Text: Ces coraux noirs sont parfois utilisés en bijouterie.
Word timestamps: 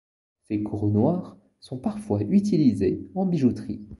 Ces 0.47 0.63
coraux 0.63 0.89
noirs 0.89 1.37
sont 1.59 1.77
parfois 1.77 2.21
utilisés 2.23 3.07
en 3.13 3.27
bijouterie. 3.27 3.85